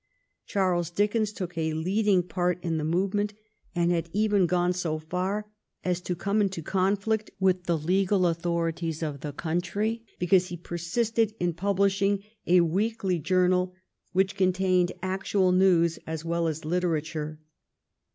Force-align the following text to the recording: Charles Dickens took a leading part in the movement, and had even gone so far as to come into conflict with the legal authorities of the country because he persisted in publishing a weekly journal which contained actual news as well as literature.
Charles 0.47 0.89
Dickens 0.89 1.31
took 1.31 1.55
a 1.55 1.75
leading 1.75 2.23
part 2.23 2.57
in 2.63 2.79
the 2.79 2.83
movement, 2.83 3.35
and 3.75 3.91
had 3.91 4.09
even 4.13 4.47
gone 4.47 4.73
so 4.73 4.97
far 4.97 5.47
as 5.85 6.01
to 6.01 6.15
come 6.15 6.41
into 6.41 6.63
conflict 6.63 7.29
with 7.39 7.65
the 7.65 7.77
legal 7.77 8.25
authorities 8.25 9.03
of 9.03 9.19
the 9.19 9.31
country 9.31 10.03
because 10.17 10.47
he 10.47 10.57
persisted 10.57 11.35
in 11.39 11.53
publishing 11.53 12.23
a 12.47 12.61
weekly 12.61 13.19
journal 13.19 13.75
which 14.11 14.35
contained 14.35 14.91
actual 15.03 15.51
news 15.51 15.99
as 16.07 16.25
well 16.25 16.47
as 16.47 16.65
literature. 16.65 17.39